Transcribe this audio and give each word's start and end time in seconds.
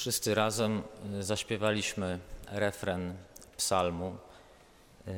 Wszyscy 0.00 0.34
razem 0.34 0.82
y, 1.18 1.22
zaśpiewaliśmy 1.22 2.18
refren 2.48 3.14
psalmu 3.56 4.16
y, 5.08 5.12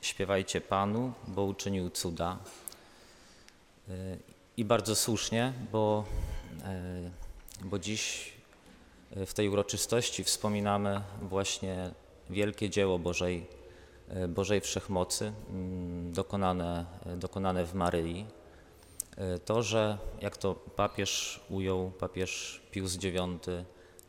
Śpiewajcie 0.00 0.60
Panu, 0.60 1.12
bo 1.26 1.44
uczynił 1.44 1.90
cuda. 1.90 2.38
Y, 3.88 4.18
I 4.56 4.64
bardzo 4.64 4.96
słusznie, 4.96 5.52
bo, 5.72 6.04
bo 7.64 7.78
dziś 7.78 8.32
w 9.26 9.34
tej 9.34 9.48
uroczystości 9.48 10.24
wspominamy 10.24 11.00
właśnie 11.22 11.90
wielkie 12.30 12.70
dzieło 12.70 12.98
Bożej, 12.98 13.46
Bożej 14.28 14.60
Wszechmocy 14.60 15.32
dokonane, 16.12 16.86
dokonane 17.16 17.64
w 17.64 17.74
Maryi. 17.74 18.26
To, 19.44 19.62
że 19.62 19.98
jak 20.20 20.36
to 20.36 20.54
papież 20.54 21.40
ujął, 21.50 21.90
papież 21.90 22.62
Pius 22.70 22.94
IX, 23.04 23.48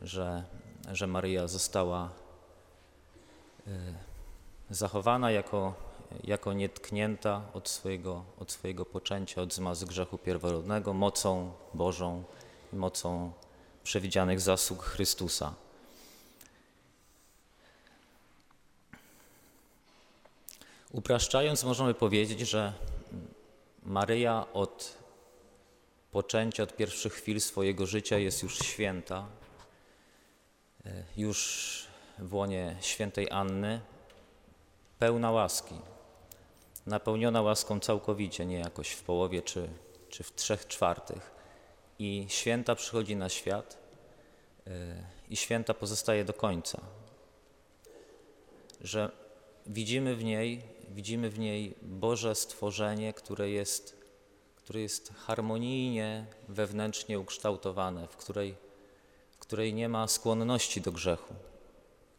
że, 0.02 0.44
że 0.92 1.06
Maryja 1.06 1.46
została 1.46 2.10
y, 3.66 3.70
zachowana 4.70 5.30
jako, 5.30 5.74
jako 6.24 6.52
nietknięta 6.52 7.42
od 7.54 7.68
swojego, 7.68 8.24
od 8.38 8.52
swojego 8.52 8.84
poczęcia, 8.84 9.42
od 9.42 9.54
zmazy 9.54 9.86
grzechu 9.86 10.18
pierworodnego, 10.18 10.92
mocą 10.92 11.52
Bożą 11.74 12.24
i 12.72 12.76
mocą 12.76 13.32
przewidzianych 13.84 14.40
zasług 14.40 14.84
Chrystusa. 14.84 15.54
Upraszczając, 20.92 21.64
możemy 21.64 21.94
powiedzieć, 21.94 22.40
że 22.40 22.72
Maryja 23.82 24.46
od 24.52 24.98
poczęcia, 26.12 26.62
od 26.62 26.76
pierwszych 26.76 27.12
chwil 27.12 27.40
swojego 27.40 27.86
życia 27.86 28.18
jest 28.18 28.42
już 28.42 28.58
święta, 28.58 29.26
już 31.16 31.86
w 32.18 32.34
łonie 32.34 32.76
świętej 32.80 33.30
Anny, 33.30 33.80
pełna 34.98 35.30
łaski, 35.30 35.74
napełniona 36.86 37.42
łaską 37.42 37.80
całkowicie, 37.80 38.46
nie 38.46 38.58
jakoś 38.58 38.90
w 38.90 39.02
połowie 39.02 39.42
czy, 39.42 39.68
czy 40.08 40.22
w 40.22 40.34
trzech 40.34 40.66
czwartych. 40.66 41.30
I 41.98 42.26
święta 42.28 42.74
przychodzi 42.74 43.16
na 43.16 43.28
świat 43.28 43.78
e, 44.66 44.70
i 45.28 45.36
święta 45.36 45.74
pozostaje 45.74 46.24
do 46.24 46.32
końca. 46.32 46.80
Że 48.80 49.10
widzimy 49.66 50.16
w 50.16 50.24
niej, 50.24 50.62
widzimy 50.88 51.30
w 51.30 51.38
niej 51.38 51.74
Boże 51.82 52.34
stworzenie, 52.34 53.12
które 53.12 53.50
jest, 53.50 53.96
które 54.56 54.80
jest 54.80 55.12
harmonijnie, 55.14 56.26
wewnętrznie 56.48 57.20
ukształtowane, 57.20 58.08
w 58.08 58.16
której 58.16 58.69
której 59.50 59.74
nie 59.74 59.88
ma 59.88 60.08
skłonności 60.08 60.80
do 60.80 60.92
grzechu, 60.92 61.34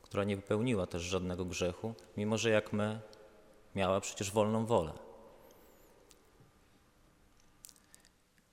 która 0.02 0.24
nie 0.24 0.36
wypełniła 0.36 0.88
też 0.88 1.02
żadnego 1.02 1.46
grzechu, 1.46 1.94
mimo 2.18 2.38
że 2.38 2.50
jak 2.50 2.74
my 2.74 3.00
miała 3.76 4.02
przecież 4.02 4.32
wolną 4.32 4.66
wolę. 4.66 4.94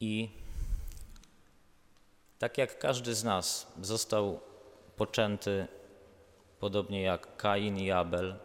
I 0.01 0.31
tak 2.39 2.59
jak 2.59 2.79
każdy 2.79 3.15
z 3.15 3.25
nas 3.25 3.73
został 3.83 4.41
poczęty, 4.97 5.67
podobnie 6.61 7.03
jak 7.03 7.37
Kain 7.37 7.79
i 7.79 7.91
Abel, 7.91 8.37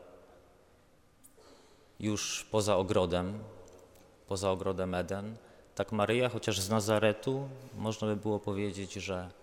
już 1.99 2.47
poza 2.51 2.77
ogrodem, 2.77 3.43
poza 4.27 4.51
ogrodem 4.51 4.95
Eden, 4.95 5.37
tak 5.75 5.91
Maryja, 5.91 6.29
chociaż 6.29 6.59
z 6.59 6.69
Nazaretu, 6.69 7.49
można 7.77 8.07
by 8.07 8.15
było 8.15 8.39
powiedzieć, 8.39 8.93
że 8.93 9.42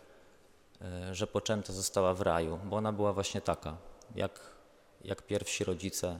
że 1.13 1.27
poczęta 1.27 1.73
została 1.73 2.15
w 2.15 2.21
raju, 2.21 2.59
bo 2.65 2.77
ona 2.77 2.93
była 2.93 3.13
właśnie 3.13 3.41
taka, 3.41 3.77
jak, 4.15 4.41
jak 5.05 5.23
pierwsi 5.23 5.65
rodzice 5.65 6.19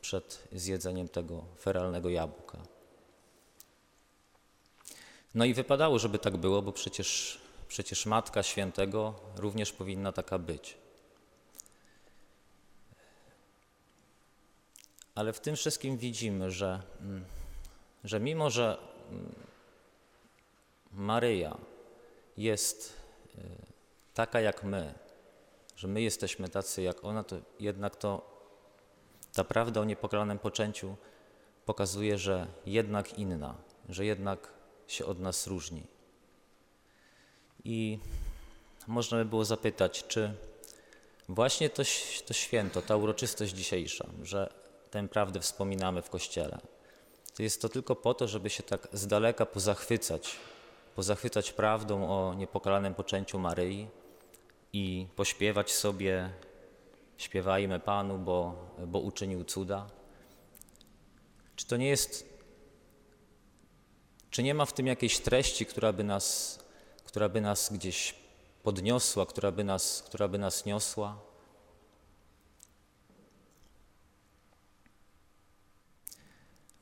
przed 0.00 0.48
zjedzeniem 0.52 1.08
tego 1.08 1.44
feralnego 1.58 2.08
jabłka. 2.08 2.58
No 5.34 5.44
i 5.44 5.54
wypadało, 5.54 5.98
żeby 5.98 6.18
tak 6.18 6.36
było, 6.36 6.62
bo 6.62 6.72
przecież, 6.72 7.40
przecież 7.68 8.06
Matka 8.06 8.42
Świętego 8.42 9.14
również 9.36 9.72
powinna 9.72 10.12
taka 10.12 10.38
być. 10.38 10.76
Ale 15.14 15.32
w 15.32 15.40
tym 15.40 15.56
wszystkim 15.56 15.96
widzimy, 15.96 16.50
że, 16.50 16.82
mm, 17.00 17.24
że 18.04 18.20
mimo, 18.20 18.50
że 18.50 18.78
mm, 19.10 19.34
Maryja 20.92 21.56
jest 22.36 22.92
e, 23.38 23.65
taka 24.16 24.40
jak 24.40 24.64
my, 24.64 24.94
że 25.76 25.88
my 25.88 26.02
jesteśmy 26.02 26.48
tacy 26.48 26.82
jak 26.82 27.04
ona, 27.04 27.24
to 27.24 27.36
jednak 27.60 27.96
to 27.96 28.36
ta 29.32 29.44
prawda 29.44 29.80
o 29.80 29.84
niepokalanym 29.84 30.38
poczęciu 30.38 30.96
pokazuje, 31.66 32.18
że 32.18 32.46
jednak 32.66 33.18
inna, 33.18 33.54
że 33.88 34.04
jednak 34.04 34.52
się 34.86 35.04
od 35.06 35.20
nas 35.20 35.46
różni. 35.46 35.86
I 37.64 37.98
można 38.86 39.18
by 39.18 39.24
było 39.24 39.44
zapytać, 39.44 40.04
czy 40.08 40.34
właśnie 41.28 41.70
to, 41.70 41.82
to 42.26 42.34
święto, 42.34 42.82
ta 42.82 42.96
uroczystość 42.96 43.52
dzisiejsza, 43.52 44.06
że 44.22 44.52
tę 44.90 45.08
prawdę 45.08 45.40
wspominamy 45.40 46.02
w 46.02 46.10
Kościele, 46.10 46.58
to 47.34 47.42
jest 47.42 47.62
to 47.62 47.68
tylko 47.68 47.96
po 47.96 48.14
to, 48.14 48.28
żeby 48.28 48.50
się 48.50 48.62
tak 48.62 48.88
z 48.92 49.06
daleka 49.06 49.46
pozachwycać, 49.46 50.36
pozachwycać 50.94 51.52
prawdą 51.52 52.08
o 52.08 52.34
niepokalanym 52.34 52.94
poczęciu 52.94 53.38
Maryi, 53.38 53.88
i 54.76 55.06
pośpiewać 55.16 55.72
sobie 55.72 56.30
śpiewajmy 57.16 57.80
Panu, 57.80 58.18
bo, 58.18 58.54
bo 58.86 58.98
uczynił 58.98 59.44
cuda? 59.44 59.86
Czy 61.56 61.66
to 61.66 61.76
nie 61.76 61.88
jest, 61.88 62.26
czy 64.30 64.42
nie 64.42 64.54
ma 64.54 64.64
w 64.66 64.72
tym 64.72 64.86
jakiejś 64.86 65.18
treści, 65.18 65.66
która 65.66 65.92
by 65.92 66.04
nas, 66.04 66.58
która 67.04 67.28
by 67.28 67.40
nas 67.40 67.72
gdzieś 67.72 68.14
podniosła, 68.62 69.26
która 69.26 69.52
by 69.52 69.64
nas, 69.64 70.02
która 70.06 70.28
by 70.28 70.38
nas 70.38 70.64
niosła? 70.64 71.18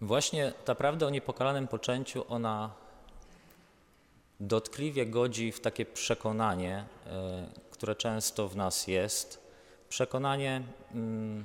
Właśnie 0.01 0.53
ta 0.65 0.75
prawda 0.75 1.07
o 1.07 1.11
niepokalanym 1.11 1.69
poczęciu, 1.69 2.25
ona 2.29 2.75
dotkliwie 4.41 5.07
godzi 5.07 5.53
w 5.53 5.61
takie 5.61 5.87
przekonanie, 5.87 6.85
e, 7.07 7.64
które 7.85 7.97
często 7.97 8.49
w 8.49 8.57
nas 8.57 8.87
jest. 8.87 9.41
Przekonanie 9.89 10.63
mm, 10.95 11.45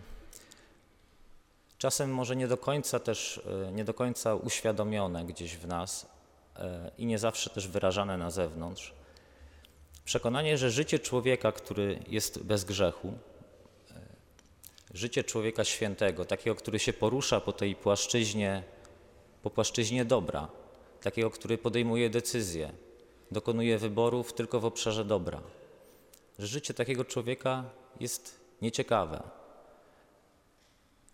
czasem 1.78 2.14
może 2.14 2.36
nie 2.36 2.48
do 2.48 2.58
końca 2.58 3.00
też, 3.00 3.42
e, 3.68 3.72
nie 3.72 3.86
do 3.86 3.94
końca 3.94 4.36
uświadomione 4.36 5.26
gdzieś 5.26 5.58
w 5.58 5.68
nas 5.68 6.10
e, 6.56 6.92
i 6.98 7.06
nie 7.06 7.20
zawsze 7.20 7.50
też 7.50 7.68
wyrażane 7.68 8.18
na 8.18 8.32
zewnątrz. 8.32 8.94
Przekonanie, 10.06 10.58
że 10.58 10.72
życie 10.72 11.00
człowieka, 11.00 11.52
który 11.52 12.00
jest 12.08 12.44
bez 12.44 12.64
grzechu, 12.64 13.14
życie 14.94 15.24
człowieka 15.24 15.64
świętego, 15.64 16.26
takiego, 16.26 16.56
który 16.56 16.80
się 16.80 16.94
porusza 16.94 17.42
po 17.42 17.54
tej 17.54 17.76
płaszczyźnie, 17.76 18.64
po 19.44 19.50
płaszczyźnie 19.50 20.06
dobra, 20.06 20.48
takiego, 21.02 21.30
który 21.30 21.58
podejmuje 21.58 22.10
decyzje, 22.10 22.72
dokonuje 23.32 23.78
wyborów 23.78 24.34
tylko 24.34 24.60
w 24.60 24.66
obszarze 24.66 25.06
dobra. 25.06 25.42
Że 26.40 26.48
życie 26.48 26.74
takiego 26.74 27.06
człowieka 27.06 27.64
jest 28.00 28.40
nieciekawe, 28.62 29.24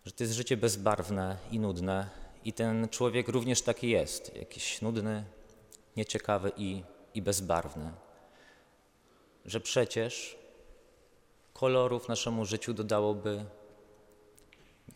że 0.04 0.12
to 0.12 0.24
jest 0.24 0.34
życie 0.34 0.56
bezbarwne 0.56 1.38
i 1.50 1.58
nudne, 1.58 2.10
i 2.44 2.52
ten 2.52 2.88
człowiek 2.88 3.28
również 3.28 3.62
taki 3.62 3.90
jest, 3.90 4.36
jakiś 4.36 4.82
nudny, 4.82 5.24
nieciekawy 5.96 6.52
i, 6.56 6.82
i 7.14 7.22
bezbarwny. 7.22 7.92
Że 9.44 9.60
przecież 9.60 10.38
kolorów 11.54 12.08
naszemu 12.08 12.44
życiu 12.44 12.74
dodałoby 12.74 13.44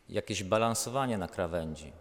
jakieś 0.09 0.44
balansowanie 0.44 1.19
na 1.19 1.29
krawędzi, 1.29 1.93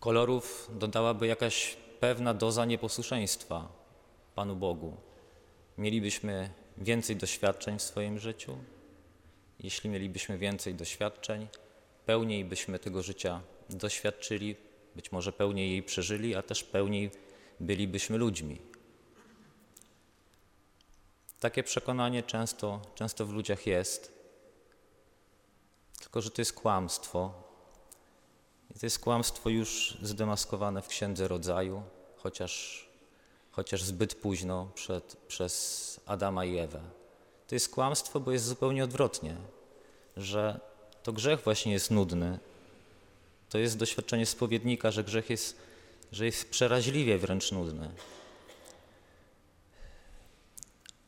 kolorów 0.00 0.70
dodałaby 0.72 1.26
jakaś 1.26 1.83
pewna 2.04 2.34
doza 2.34 2.64
nieposłuszeństwa 2.64 3.68
Panu 4.34 4.56
Bogu. 4.56 4.96
Mielibyśmy 5.78 6.50
więcej 6.76 7.16
doświadczeń 7.16 7.78
w 7.78 7.82
swoim 7.82 8.18
życiu. 8.18 8.56
Jeśli 9.58 9.90
mielibyśmy 9.90 10.38
więcej 10.38 10.74
doświadczeń, 10.74 11.48
pełniej 12.06 12.44
byśmy 12.44 12.78
tego 12.78 13.02
życia 13.02 13.40
doświadczyli, 13.70 14.56
być 14.96 15.12
może 15.12 15.32
pełniej 15.32 15.70
jej 15.70 15.82
przeżyli, 15.82 16.34
a 16.34 16.42
też 16.42 16.64
pełniej 16.64 17.10
bylibyśmy 17.60 18.18
ludźmi. 18.18 18.58
Takie 21.40 21.62
przekonanie 21.62 22.22
często, 22.22 22.80
często 22.94 23.26
w 23.26 23.32
ludziach 23.32 23.66
jest, 23.66 24.12
tylko 25.98 26.20
że 26.20 26.30
to 26.30 26.40
jest 26.40 26.52
kłamstwo, 26.52 27.44
i 28.70 28.78
to 28.78 28.86
jest 28.86 28.98
kłamstwo 28.98 29.50
już 29.50 29.98
zdemaskowane 30.02 30.82
w 30.82 30.88
Księdze 30.88 31.28
Rodzaju, 31.28 31.82
chociaż, 32.24 32.84
chociaż 33.52 33.82
zbyt 33.82 34.14
późno 34.14 34.68
przed, 34.74 35.16
przez 35.28 36.00
Adama 36.06 36.44
i 36.44 36.58
Ewę. 36.58 36.80
To 37.48 37.54
jest 37.54 37.68
kłamstwo, 37.68 38.20
bo 38.20 38.32
jest 38.32 38.44
zupełnie 38.44 38.84
odwrotnie, 38.84 39.36
że 40.16 40.60
to 41.02 41.12
grzech 41.12 41.40
właśnie 41.40 41.72
jest 41.72 41.90
nudny. 41.90 42.38
To 43.48 43.58
jest 43.58 43.78
doświadczenie 43.78 44.26
spowiednika, 44.26 44.90
że 44.90 45.04
grzech 45.04 45.30
jest, 45.30 45.56
że 46.12 46.26
jest 46.26 46.50
przeraźliwie 46.50 47.18
wręcz 47.18 47.52
nudny. 47.52 47.90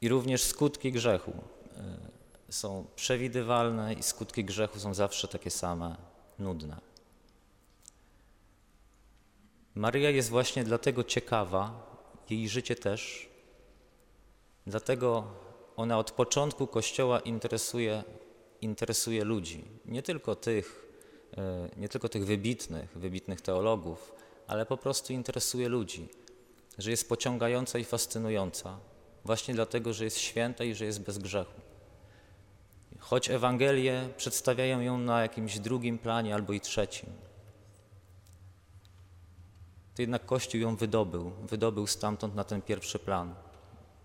I 0.00 0.08
również 0.08 0.42
skutki 0.42 0.92
grzechu 0.92 1.32
y, 2.48 2.52
są 2.52 2.86
przewidywalne 2.96 3.94
i 3.94 4.02
skutki 4.02 4.44
grzechu 4.44 4.80
są 4.80 4.94
zawsze 4.94 5.28
takie 5.28 5.50
same, 5.50 5.96
nudne. 6.38 6.76
Maryja 9.76 10.10
jest 10.10 10.30
właśnie 10.30 10.64
dlatego 10.64 11.04
ciekawa, 11.04 11.86
jej 12.30 12.48
życie 12.48 12.76
też, 12.76 13.28
dlatego 14.66 15.24
ona 15.76 15.98
od 15.98 16.10
początku 16.10 16.66
Kościoła 16.66 17.20
interesuje, 17.20 18.04
interesuje 18.60 19.24
ludzi, 19.24 19.64
nie 19.84 20.02
tylko 20.02 20.34
tych, 20.34 20.86
y, 21.76 21.80
nie 21.80 21.88
tylko 21.88 22.08
tych 22.08 22.26
wybitnych, 22.26 22.98
wybitnych 22.98 23.40
teologów, 23.40 24.12
ale 24.46 24.66
po 24.66 24.76
prostu 24.76 25.12
interesuje 25.12 25.68
ludzi, 25.68 26.08
że 26.78 26.90
jest 26.90 27.08
pociągająca 27.08 27.78
i 27.78 27.84
fascynująca, 27.84 28.78
właśnie 29.24 29.54
dlatego, 29.54 29.92
że 29.92 30.04
jest 30.04 30.18
święta 30.18 30.64
i 30.64 30.74
że 30.74 30.84
jest 30.84 31.00
bez 31.00 31.18
grzechu. 31.18 31.60
Choć 32.98 33.30
Ewangelie 33.30 34.08
przedstawiają 34.16 34.80
ją 34.80 34.98
na 34.98 35.22
jakimś 35.22 35.58
drugim 35.58 35.98
planie 35.98 36.34
albo 36.34 36.52
i 36.52 36.60
trzecim, 36.60 37.10
to 39.96 40.02
jednak 40.02 40.26
Kościół 40.26 40.60
ją 40.60 40.76
wydobył, 40.76 41.30
wydobył 41.30 41.86
stamtąd 41.86 42.34
na 42.34 42.44
ten 42.44 42.62
pierwszy 42.62 42.98
plan, 42.98 43.34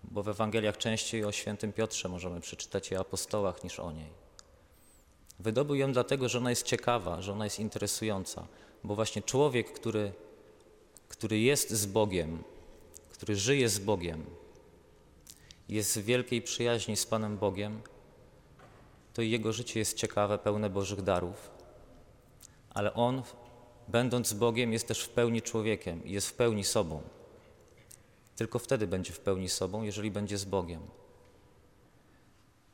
bo 0.04 0.22
w 0.22 0.28
Ewangeliach 0.28 0.78
częściej 0.78 1.24
o 1.24 1.32
świętym 1.32 1.72
Piotrze 1.72 2.08
możemy 2.08 2.40
przeczytać 2.40 2.90
i 2.90 2.96
apostołach 2.96 3.64
niż 3.64 3.80
o 3.80 3.92
niej. 3.92 4.10
Wydobył 5.40 5.76
ją 5.76 5.92
dlatego, 5.92 6.28
że 6.28 6.38
ona 6.38 6.50
jest 6.50 6.66
ciekawa, 6.66 7.22
że 7.22 7.32
ona 7.32 7.44
jest 7.44 7.58
interesująca, 7.58 8.46
bo 8.84 8.94
właśnie 8.94 9.22
człowiek, 9.22 9.72
który, 9.72 10.12
który 11.08 11.40
jest 11.40 11.70
z 11.70 11.86
Bogiem, 11.86 12.44
który 13.10 13.36
żyje 13.36 13.68
z 13.68 13.78
Bogiem, 13.78 14.24
jest 15.68 15.98
w 15.98 16.04
wielkiej 16.04 16.42
przyjaźni 16.42 16.96
z 16.96 17.06
Panem 17.06 17.38
Bogiem, 17.38 17.82
to 19.14 19.22
jego 19.22 19.52
życie 19.52 19.78
jest 19.78 19.96
ciekawe, 19.96 20.38
pełne 20.38 20.70
Bożych 20.70 21.02
darów, 21.02 21.50
ale 22.70 22.94
on, 22.94 23.22
będąc 23.88 24.32
Bogiem, 24.32 24.72
jest 24.72 24.88
też 24.88 25.04
w 25.04 25.08
pełni 25.08 25.42
człowiekiem 25.42 26.04
i 26.04 26.12
jest 26.12 26.28
w 26.28 26.32
pełni 26.32 26.64
sobą. 26.64 27.02
Tylko 28.36 28.58
wtedy 28.58 28.86
będzie 28.86 29.12
w 29.12 29.20
pełni 29.20 29.48
sobą, 29.48 29.82
jeżeli 29.82 30.10
będzie 30.10 30.38
z 30.38 30.44
Bogiem. 30.44 30.80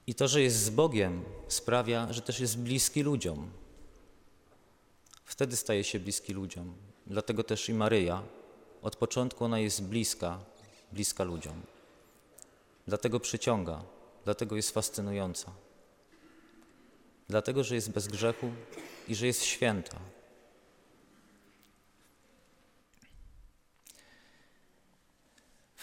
I 0.06 0.14
to, 0.14 0.28
że 0.28 0.42
jest 0.42 0.56
z 0.56 0.70
Bogiem, 0.70 1.24
sprawia, 1.48 2.12
że 2.12 2.22
też 2.22 2.40
jest 2.40 2.58
bliski 2.58 3.02
ludziom. 3.02 3.50
Wtedy 5.24 5.56
staje 5.56 5.84
się 5.84 6.00
bliski 6.00 6.32
ludziom. 6.32 6.74
Dlatego 7.06 7.44
też 7.44 7.68
i 7.68 7.74
Maryja, 7.74 8.22
od 8.82 8.96
początku 8.96 9.44
ona 9.44 9.58
jest 9.58 9.82
bliska, 9.82 10.38
bliska 10.92 11.24
ludziom. 11.24 11.62
Dlatego 12.86 13.20
przyciąga, 13.20 13.82
dlatego 14.24 14.56
jest 14.56 14.70
fascynująca. 14.70 15.52
Dlatego, 17.28 17.64
że 17.64 17.74
jest 17.74 17.90
bez 17.90 18.08
grzechu 18.08 18.50
i 19.08 19.14
że 19.14 19.26
jest 19.26 19.44
święta. 19.44 19.98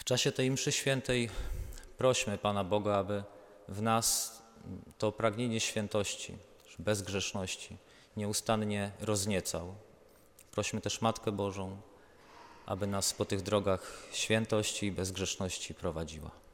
Czasie 0.06 0.32
tej 0.32 0.50
mszy 0.50 0.72
świętej 0.72 1.30
prośmy 1.98 2.38
Pana 2.38 2.64
Boga, 2.64 2.96
aby 2.96 3.22
w 3.68 3.82
nas 3.82 4.38
to 4.98 5.12
pragnienie 5.12 5.60
świętości, 5.60 6.36
bezgrzeszności 6.78 7.76
nieustannie 8.16 8.92
rozniecał. 9.00 9.74
Prośmy 10.50 10.80
też 10.80 11.00
Matkę 11.00 11.32
Bożą, 11.32 11.80
aby 12.66 12.86
nas 12.86 13.12
po 13.12 13.24
tych 13.24 13.42
drogach 13.42 14.02
świętości 14.12 14.86
i 14.86 14.92
bezgrzeszności 14.92 15.74
prowadziła. 15.74 16.45